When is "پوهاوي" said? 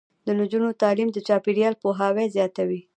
1.81-2.25